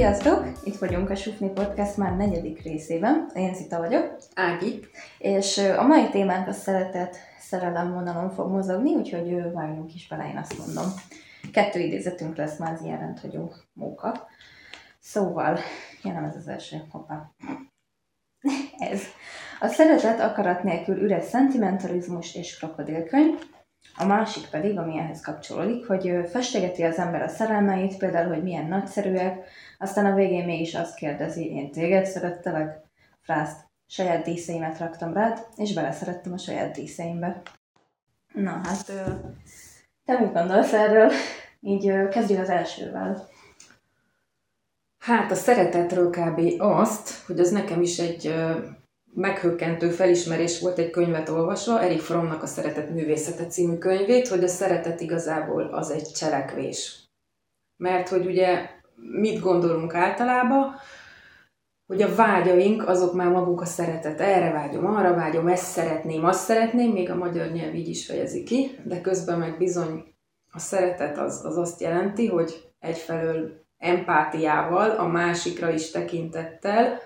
[0.00, 0.46] Sziasztok!
[0.64, 3.30] Itt vagyunk a Sufni Podcast már negyedik részében.
[3.34, 4.16] Én Zita vagyok.
[4.34, 4.80] Ági.
[5.18, 10.36] És a mai témánk a szeretet szerelem vonalon fog mozogni, úgyhogy vágjunk is bele, én
[10.36, 10.84] azt mondom.
[11.52, 14.28] Kettő idézetünk lesz már az ilyen rendhagyó móka.
[15.00, 15.58] Szóval,
[16.02, 17.30] ja nem ez az első, hoppá.
[18.78, 19.02] ez.
[19.60, 23.38] A szeretet akarat nélkül üres szentimentalizmus és krokodilkönyv,
[24.00, 28.66] a másik pedig, ami ehhez kapcsolódik, hogy festegeti az ember a szerelmeit, például, hogy milyen
[28.66, 32.80] nagyszerűek, aztán a végén mégis azt kérdezi, én téged szerettelek,
[33.20, 37.42] frászt, saját díszeimet raktam rád, és beleszerettem a saját díszeimbe.
[38.34, 38.92] Na hát,
[40.04, 41.10] te mit gondolsz erről?
[41.60, 43.28] Így kezdjük az elsővel.
[44.98, 46.40] Hát a szeretetről kb.
[46.58, 48.34] azt, hogy az nekem is egy
[49.14, 54.48] meghökkentő felismerés volt egy könyvet olvasva, Erik Frommnak a Szeretet művészete című könyvét, hogy a
[54.48, 57.08] szeretet igazából az egy cselekvés.
[57.76, 60.74] Mert hogy ugye mit gondolunk általában,
[61.86, 64.20] hogy a vágyaink azok már maguk a szeretet.
[64.20, 68.42] Erre vágyom, arra vágyom, ezt szeretném, azt szeretném, még a magyar nyelv így is fejezi
[68.42, 70.04] ki, de közben meg bizony
[70.52, 76.98] a szeretet az, az azt jelenti, hogy egyfelől empátiával, a másikra is tekintettel,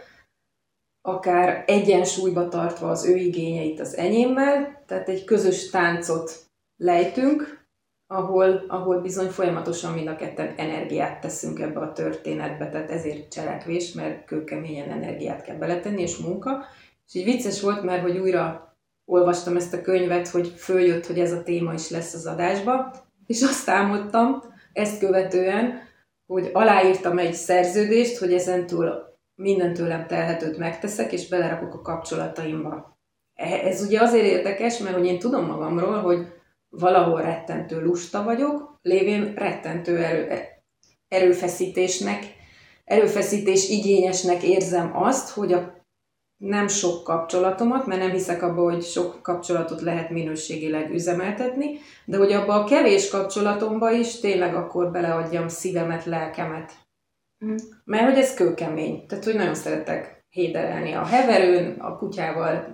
[1.07, 6.33] akár egyensúlyba tartva az ő igényeit az enyémmel, tehát egy közös táncot
[6.77, 7.67] lejtünk,
[8.07, 13.93] ahol, ahol bizony folyamatosan mind a ketten energiát teszünk ebbe a történetbe, tehát ezért cselekvés,
[13.93, 16.65] mert kőkeményen energiát kell beletenni, és munka.
[17.07, 21.33] És így vicces volt, mert hogy újra olvastam ezt a könyvet, hogy följött, hogy ez
[21.33, 22.93] a téma is lesz az adásba,
[23.27, 25.81] és azt álmodtam ezt követően,
[26.27, 32.99] hogy aláírtam egy szerződést, hogy ezentúl minden tőlem telhetőt megteszek, és belerakok a kapcsolataimba.
[33.35, 36.27] E, ez ugye azért érdekes, mert hogy én tudom magamról, hogy
[36.69, 40.63] valahol rettentő lusta vagyok, lévén rettentő erő, e,
[41.09, 42.25] erőfeszítésnek,
[42.85, 45.75] erőfeszítés igényesnek érzem azt, hogy a
[46.37, 52.33] nem sok kapcsolatomat, mert nem hiszek abba, hogy sok kapcsolatot lehet minőségileg üzemeltetni, de hogy
[52.33, 56.73] abba a kevés kapcsolatomba is tényleg akkor beleadjam szívemet, lelkemet.
[57.45, 57.55] Mm.
[57.85, 59.07] Mert hogy ez kőkemény.
[59.07, 62.67] Tehát, hogy nagyon szeretek héderelni a heverőn, a kutyával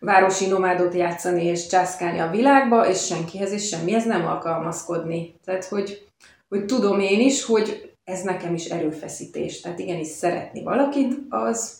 [0.00, 5.34] városi nomádot játszani és császkálni a világba, és senkihez és semmihez nem alkalmazkodni.
[5.44, 6.08] Tehát, hogy,
[6.48, 9.60] hogy tudom én is, hogy ez nekem is erőfeszítés.
[9.60, 11.78] Tehát igenis szeretni valakit, az,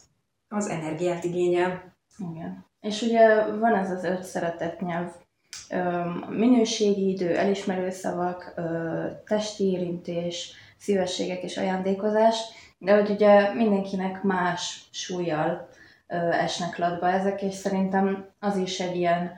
[0.49, 1.97] az energiát igényel.
[2.33, 2.67] Igen.
[2.81, 5.11] És ugye van ez az öt szeretett nyelv,
[6.29, 8.55] minőségi idő, elismerő szavak,
[9.27, 12.41] testi érintés, szívességek és ajándékozás,
[12.79, 15.69] de hogy ugye mindenkinek más súlyjal
[16.07, 19.33] ö, esnek latba ezek, és szerintem az is egy ilyen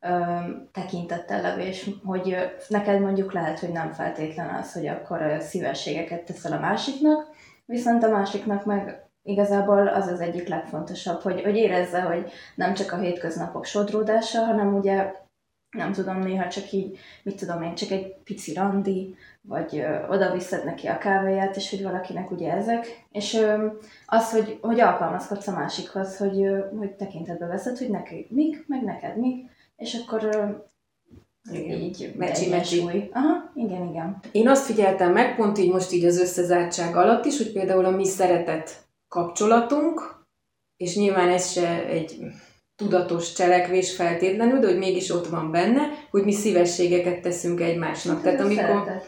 [0.00, 0.24] ö,
[0.72, 2.36] tekintettel levés, hogy
[2.68, 7.26] neked mondjuk lehet, hogy nem feltétlen az, hogy akkor szívességeket teszel a másiknak,
[7.64, 12.92] viszont a másiknak meg igazából az az egyik legfontosabb, hogy, hogy érezze, hogy nem csak
[12.92, 15.12] a hétköznapok sodródása, hanem ugye
[15.76, 20.32] nem tudom, néha csak így, mit tudom én, csak egy pici randi, vagy ö, oda
[20.32, 23.06] viszed neki a kávéját, és hogy valakinek ugye ezek.
[23.10, 23.66] És ö,
[24.06, 28.82] az, hogy, hogy alkalmazkodsz a másikhoz, hogy, ö, hogy tekintetbe veszed, hogy neki mik, meg
[28.82, 30.44] neked mik, és akkor ö,
[31.52, 31.78] igen.
[31.78, 33.10] így mecsi, mecsi.
[33.12, 34.20] Aha, igen, igen.
[34.32, 37.90] Én azt figyeltem meg, pont így most így az összezártság alatt is, hogy például a
[37.90, 40.24] mi szeretet kapcsolatunk,
[40.76, 42.18] és nyilván ez se egy
[42.76, 48.14] tudatos cselekvés feltétlenül, de hogy mégis ott van benne, hogy mi szívességeket teszünk egymásnak.
[48.14, 49.00] Hát Tehát amikor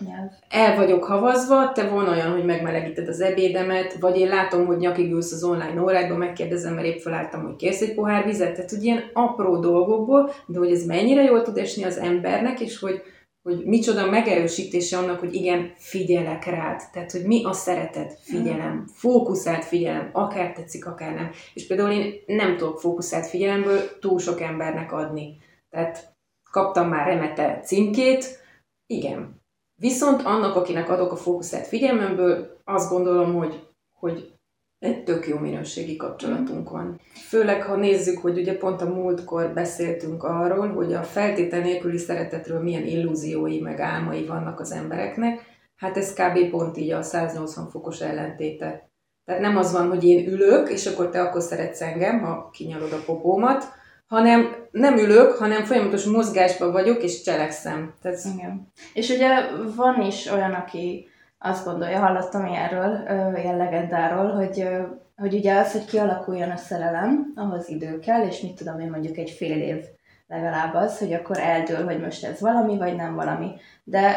[0.49, 5.13] el vagyok havazva, te van olyan, hogy megmelegíted az ebédemet, vagy én látom, hogy nyakig
[5.13, 8.55] ülsz az online órádba, megkérdezem, mert épp felálltam, hogy kérsz egy pohár vizet.
[8.55, 12.79] Tehát, hogy ilyen apró dolgokból, de hogy ez mennyire jól tud esni az embernek, és
[12.79, 13.03] hogy,
[13.43, 16.83] hogy micsoda megerősítése annak, hogy igen, figyelek rád.
[16.93, 21.31] Tehát, hogy mi a szeretet, figyelem, fókuszált figyelem, akár tetszik, akár nem.
[21.55, 25.37] És például én nem tudok fókuszált figyelemből túl sok embernek adni.
[25.71, 26.17] Tehát
[26.51, 28.39] kaptam már remete címkét,
[28.87, 29.41] igen.
[29.75, 34.38] Viszont annak, akinek adok a fókuszált figyelmemből, azt gondolom, hogy, hogy
[34.79, 37.01] egy tök jó minőségi kapcsolatunk van.
[37.29, 42.63] Főleg, ha nézzük, hogy ugye pont a múltkor beszéltünk arról, hogy a feltétel nélküli szeretetről
[42.63, 45.41] milyen illúziói meg álmai vannak az embereknek,
[45.77, 46.51] hát ez kb.
[46.51, 48.91] pont így a 180 fokos ellentéte.
[49.25, 52.93] Tehát nem az van, hogy én ülök, és akkor te akkor szeretsz engem, ha kinyalod
[52.93, 53.65] a popómat,
[54.07, 57.95] hanem nem ülök, hanem folyamatos mozgásban vagyok, és cselekszem.
[58.03, 58.19] Tehát...
[58.35, 58.73] Igen.
[58.95, 59.29] És ugye
[59.77, 63.07] van is olyan, aki azt gondolja, hallottam ilyenről,
[63.37, 64.69] ilyen legendáról, hogy,
[65.17, 69.17] hogy ugye az, hogy kialakuljon a szerelem, ahhoz idő kell, és mit tudom én mondjuk
[69.17, 69.85] egy fél év
[70.29, 73.51] legalább az, hogy akkor eldől, hogy most ez valami, vagy nem valami.
[73.85, 74.17] De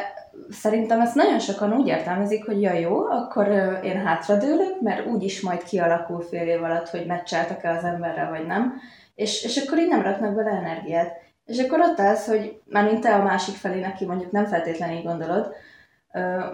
[0.49, 3.47] szerintem ezt nagyon sokan úgy értelmezik, hogy ja jó, akkor
[3.83, 8.73] én hátradőlök, mert úgyis majd kialakul fél év alatt, hogy meccseltek-e az emberrel, vagy nem,
[9.15, 11.19] és, és akkor így nem raknak bele energiát.
[11.45, 14.97] És akkor ott állsz, hogy már mint te a másik felé neki mondjuk nem feltétlenül
[14.97, 15.53] így gondolod,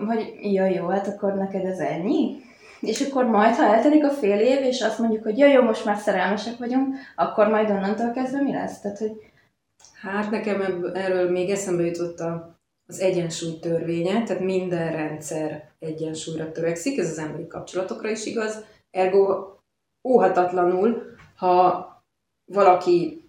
[0.07, 2.45] hogy ja jó, hát akkor neked ez ennyi?
[2.79, 5.85] És akkor majd, ha eltelik a fél év, és azt mondjuk, hogy ja jó, most
[5.85, 8.81] már szerelmesek vagyunk, akkor majd onnantól kezdve mi lesz?
[8.81, 9.11] Tehát, hogy...
[10.01, 16.97] Hát nekem erről még eszembe jutott a, az egyensúly törvénye, tehát minden rendszer egyensúlyra törekszik,
[16.97, 19.55] ez az emberi kapcsolatokra is igaz, ergo
[20.03, 21.03] óhatatlanul,
[21.35, 21.85] ha
[22.45, 23.25] valaki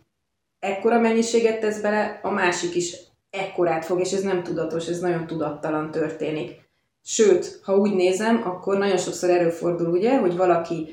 [0.58, 2.96] ekkora mennyiséget tesz bele, a másik is
[3.38, 6.66] ekkorát fog, és ez nem tudatos, ez nagyon tudattalan történik.
[7.04, 10.88] Sőt, ha úgy nézem, akkor nagyon sokszor előfordul ugye, hogy valaki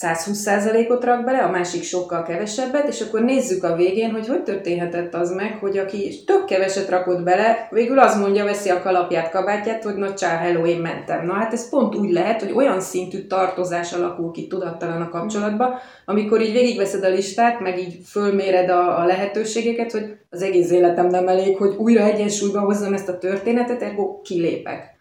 [0.00, 5.14] 120%-ot rak bele, a másik sokkal kevesebbet, és akkor nézzük a végén, hogy hogy történhetett
[5.14, 9.82] az meg, hogy aki tök keveset rakott bele, végül az mondja, veszi a kalapját, kabátját,
[9.82, 11.26] hogy na csá, hello, én mentem.
[11.26, 15.80] Na hát ez pont úgy lehet, hogy olyan szintű tartozás alakul ki tudattalan a kapcsolatba,
[16.04, 21.06] amikor így végigveszed a listát, meg így fölméred a, a lehetőségeket, hogy az egész életem
[21.06, 24.93] nem elég, hogy újra egyensúlyba hozzam ezt a történetet, ergo kilépek.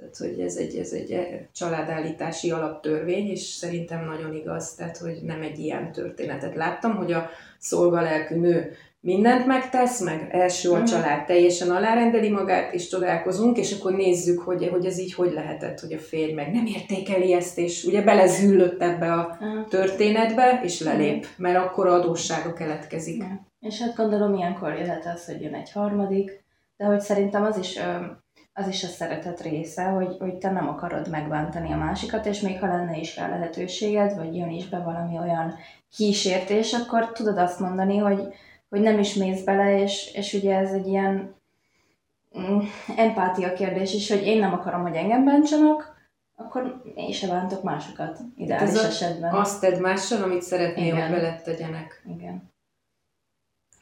[0.00, 5.42] Tehát, hogy ez egy, ez egy családállítási alaptörvény, és szerintem nagyon igaz, tehát, hogy nem
[5.42, 10.84] egy ilyen történetet láttam, hogy a szolgalelkű nő mindent megtesz, meg első a mhm.
[10.84, 15.80] család teljesen alárendeli magát, és csodálkozunk, és akkor nézzük, hogy, hogy ez így hogy lehetett,
[15.80, 19.38] hogy a férj meg nem értékeli ezt, és ugye belezüllött ebbe a
[19.68, 23.24] történetbe, és lelép, mert akkor adóssága keletkezik.
[23.60, 26.44] És hát gondolom, ilyenkor jöhet az, hogy jön egy harmadik,
[26.76, 27.78] de hogy szerintem az is
[28.60, 32.58] az is a szeretet része, hogy, hogy te nem akarod megbántani a másikat, és még
[32.58, 35.54] ha lenne is rá lehetőséged, vagy jön is be valami olyan
[35.92, 38.34] kísértés, akkor tudod azt mondani, hogy,
[38.68, 41.34] hogy nem is mész bele, és, és ugye ez egy ilyen
[42.38, 42.58] mm,
[42.96, 45.98] empátia kérdés is, hogy én nem akarom, hogy engem bántsanak,
[46.36, 49.34] akkor én se bántok másokat, ideális ez esetben.
[49.34, 52.02] Azt tedd mással, amit szeretnél, hogy veled tegyenek.
[52.16, 52.50] Igen.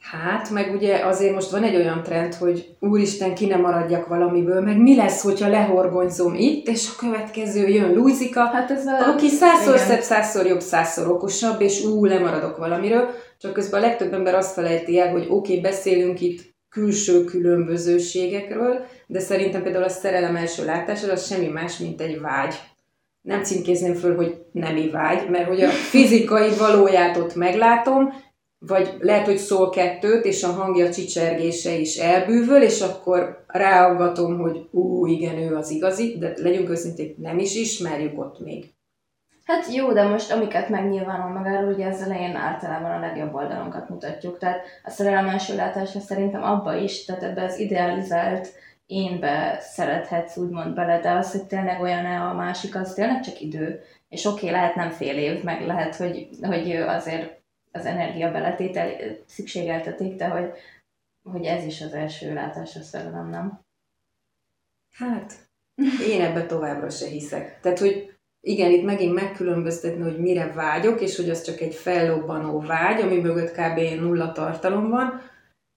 [0.01, 4.61] Hát, meg ugye azért most van egy olyan trend, hogy úristen, ki nem maradjak valamiből,
[4.61, 9.09] meg mi lesz, hogyha lehorgonyzom itt, és a következő jön Lúzika, hát ez a...
[9.13, 9.87] aki százszor igen.
[9.87, 13.09] szebb, százszor jobb, százszor okosabb, és ú, lemaradok valamiről.
[13.39, 18.85] Csak közben a legtöbb ember azt felejti el, hogy oké, okay, beszélünk itt külső különbözőségekről,
[19.07, 22.55] de szerintem például a szerelem első látása az semmi más, mint egy vágy.
[23.21, 28.13] Nem címkézném föl, hogy nemi vágy, mert hogy a fizikai valóját ott meglátom,
[28.59, 34.67] vagy lehet, hogy szól kettőt, és a hangja csicsergése is elbűvöl, és akkor ráaggatom, hogy
[34.71, 38.73] ú, igen, ő az igazi, de legyünk őszintén, nem is ismerjük ott még.
[39.43, 44.37] Hát jó, de most amiket megnyilvánul magáról, ugye az elején általában a legjobb oldalunkat mutatjuk.
[44.37, 48.53] Tehát a szerelem első látásra szerintem abba is, tehát ebbe az idealizált
[48.85, 53.81] énbe szerethetsz úgymond bele, de az, hogy tényleg olyan-e a másik, az tényleg csak idő.
[54.09, 57.38] És oké, okay, lehet nem fél év, meg lehet, hogy, hogy azért
[57.71, 60.51] az energia beletétel szükségeltetik, de hogy,
[61.23, 63.59] hogy ez is az első látásra szerelem, nem?
[64.91, 65.33] Hát,
[66.07, 67.59] én ebbe továbbra se hiszek.
[67.61, 72.59] Tehát, hogy igen, itt megint megkülönböztetni, hogy mire vágyok, és hogy az csak egy fellobbanó
[72.59, 74.01] vágy, ami mögött kb.
[74.01, 75.21] nulla tartalom van.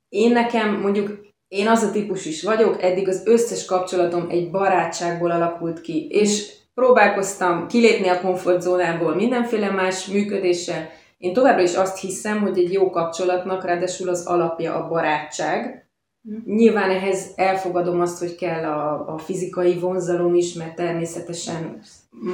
[0.09, 5.31] Én nekem mondjuk, én az a típus is vagyok, eddig az összes kapcsolatom egy barátságból
[5.31, 10.89] alakult ki, és próbálkoztam kilépni a komfortzónából mindenféle más működéssel,
[11.23, 15.87] én továbbra is azt hiszem, hogy egy jó kapcsolatnak ráadásul az alapja a barátság.
[16.31, 16.55] Mm.
[16.55, 21.81] Nyilván ehhez elfogadom azt, hogy kell a, a fizikai vonzalom is, mert természetesen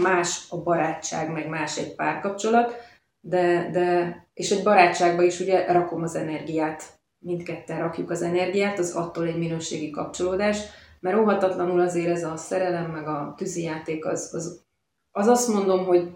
[0.02, 2.74] más a barátság, meg más egy párkapcsolat,
[3.20, 6.84] de, de és egy barátságba is ugye rakom az energiát.
[7.18, 10.58] Mindketten rakjuk az energiát, az attól egy minőségi kapcsolódás,
[11.00, 14.62] mert óhatatlanul azért ez a szerelem, meg a tűzijáték, az, az,
[15.10, 16.10] az azt mondom, hogy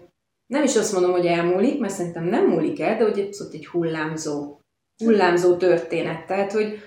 [0.53, 3.67] nem is azt mondom, hogy elmúlik, mert szerintem nem múlik el, de hogy abszolút egy
[3.67, 4.59] hullámzó,
[5.03, 6.25] hullámzó történet.
[6.25, 6.79] Tehát, hogy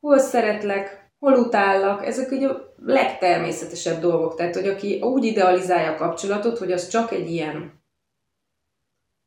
[0.00, 4.36] hol szeretlek, hol utállak, ezek ugye a legtermészetesebb dolgok.
[4.36, 7.82] Tehát, hogy aki úgy idealizálja a kapcsolatot, hogy az csak egy ilyen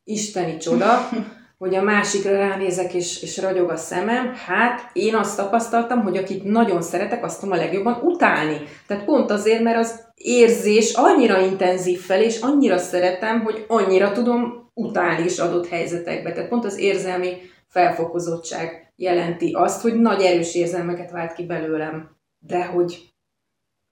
[0.03, 1.09] isteni csoda,
[1.57, 6.43] hogy a másikra ránézek és, és ragyog a szemem, hát én azt tapasztaltam, hogy akit
[6.43, 8.57] nagyon szeretek, azt tudom a legjobban utálni.
[8.87, 14.69] Tehát pont azért, mert az érzés annyira intenzív fel, és annyira szeretem, hogy annyira tudom
[14.73, 16.31] utálni is adott helyzetekbe.
[16.31, 17.37] Tehát pont az érzelmi
[17.67, 22.15] felfokozottság jelenti azt, hogy nagy erős érzelmeket vált ki belőlem.
[22.39, 23.13] De hogy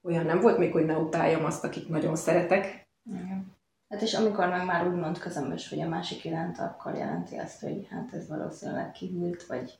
[0.04, 2.88] olyan nem volt még, hogy ne utáljam azt, akit nagyon szeretek.
[3.10, 3.55] Igen.
[3.96, 7.88] Hát és amikor meg már úgymond közömbös, hogy a másik iránt, akkor jelenti azt, hogy
[7.90, 9.80] hát ez valószínűleg kihűlt, vagy,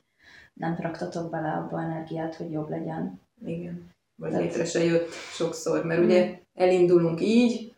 [0.54, 3.20] nem raktatok bele abba energiát, hogy jobb legyen.
[3.44, 3.94] Igen.
[4.14, 4.44] Vagy Tehát...
[4.44, 7.74] létre se jött sokszor, mert ugye elindulunk így,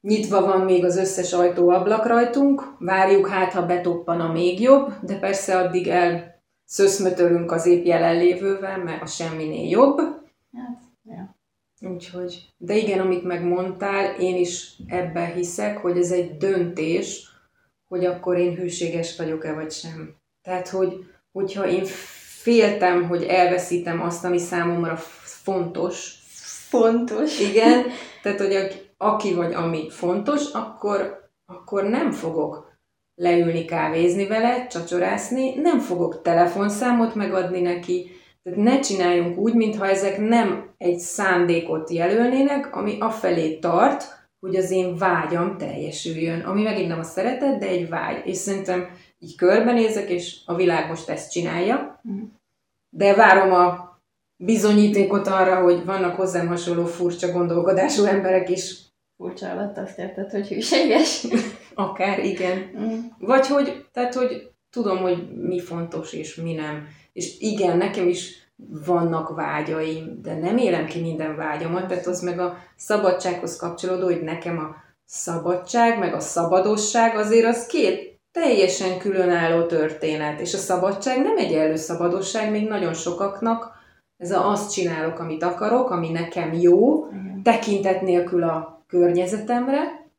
[0.00, 5.18] Nyitva van még az összes ajtó-ablak rajtunk, várjuk hát, ha betoppan a még jobb, de
[5.18, 9.98] persze addig el szöszmötölünk az épp jelenlévővel, mert a semminél jobb.
[10.52, 10.87] Hát.
[11.80, 17.28] Úgyhogy, de igen, amit megmondtál, én is ebben hiszek, hogy ez egy döntés,
[17.88, 20.16] hogy akkor én hűséges vagyok-e vagy sem.
[20.42, 21.84] Tehát, hogy, hogyha én
[22.42, 26.16] féltem, hogy elveszítem azt, ami számomra fontos.
[26.68, 27.40] Fontos.
[27.40, 27.84] Igen,
[28.22, 32.76] tehát, hogy aki vagy ami fontos, akkor, akkor nem fogok
[33.14, 38.10] leülni kávézni vele, csacsorászni, nem fogok telefonszámot megadni neki,
[38.48, 44.70] tehát ne csináljunk úgy, mintha ezek nem egy szándékot jelölnének, ami afelé tart, hogy az
[44.70, 46.40] én vágyam teljesüljön.
[46.40, 48.26] Ami megint nem a szeretet, de egy vágy.
[48.26, 48.88] És szerintem
[49.18, 52.00] így körbenézek, és a világ most ezt csinálja.
[52.02, 52.22] Mhm.
[52.90, 53.98] De várom a
[54.36, 60.48] bizonyítékot arra, hogy vannak hozzám hasonló furcsa gondolkodású emberek is, furcsa alatt azt érted, hogy
[60.48, 61.26] hűséges.
[61.74, 62.70] Akár, igen.
[62.78, 62.98] Mm.
[63.18, 66.86] Vagy hogy, tehát, hogy tudom, hogy mi fontos és mi nem.
[67.18, 68.50] És igen, nekem is
[68.86, 74.22] vannak vágyaim, de nem élem ki minden vágyamat, tehát az meg a szabadsághoz kapcsolódó, hogy
[74.22, 81.22] nekem a szabadság, meg a szabadosság azért az két teljesen különálló történet, és a szabadság
[81.22, 83.76] nem egy szabadosság, még nagyon sokaknak
[84.16, 87.42] ez a azt csinálok, amit akarok, ami nekem jó, Igen.
[87.42, 90.10] tekintet nélkül a környezetemre,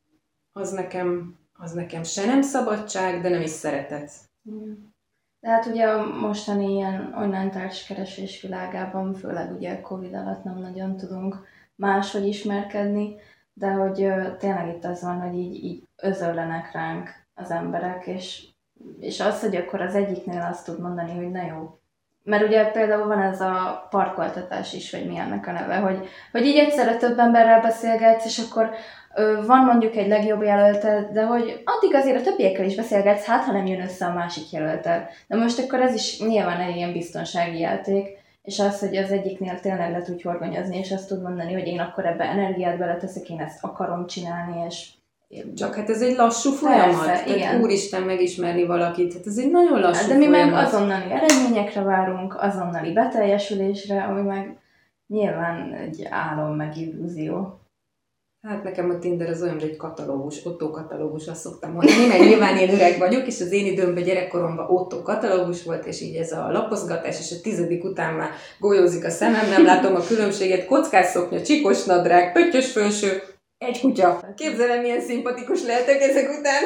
[0.51, 4.12] az nekem, az nekem se nem szabadság, de nem is szeretet.
[5.39, 10.98] De hát ugye a mostani ilyen online társkeresés világában, főleg ugye Covid alatt nem nagyon
[10.98, 13.15] tudunk máshogy ismerkedni,
[13.53, 18.48] de hogy tényleg itt az van, hogy így, így özöllenek ránk az emberek, és,
[19.00, 21.79] és az, hogy akkor az egyiknél azt tud mondani, hogy na jó,
[22.24, 26.46] mert ugye például van ez a parkoltatás is, vagy mi ennek a neve, hogy, hogy
[26.46, 28.74] így egyszerre több emberrel beszélgetsz, és akkor ö,
[29.45, 33.51] van mondjuk egy legjobb jelölted, de hogy addig azért a többiekkel is beszélgetsz, hát ha
[33.51, 35.07] nem jön össze a másik jelölted.
[35.27, 38.07] De most akkor ez is nyilván egy ilyen biztonsági játék,
[38.43, 41.79] és az, hogy az egyiknél tényleg le tudj horgonyozni, és azt tud mondani, hogy én
[41.79, 44.87] akkor ebbe energiát beleteszek, én ezt akarom csinálni, és
[45.55, 47.05] csak hát ez egy lassú folyamat.
[47.05, 47.61] Persze, tehát igen.
[47.61, 50.53] úristen megismerni valakit, hát ez egy nagyon lassú De mi folyamat.
[50.53, 54.57] meg azonnali eredményekre várunk, azonnali beteljesülésre, ami meg
[55.07, 57.59] nyilván egy álom meg illúzió.
[58.48, 62.24] Hát nekem a Tinder az olyan, hogy egy katalógus, Otto katalógus, azt szoktam mondani, mert
[62.24, 66.31] nyilván én öreg vagyok, és az én időmben, gyerekkoromban Otto katalógus volt, és így ez
[66.31, 68.29] a lapozgatás, és a tizedik után már
[68.60, 73.22] golyózik a szemem, nem látom a különbséget, kockás szoknya, csikos nadrág, pöttyös főső,
[73.58, 74.34] egy kutya.
[74.36, 76.63] Képzelem, milyen szimpatikus lehetek ezek után.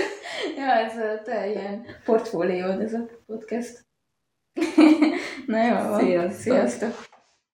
[0.58, 3.86] ja, ez a te ilyen portfóliód, ez a podcast.
[5.48, 6.42] Na jó, Sziasztok.
[6.42, 7.13] Sziasztok.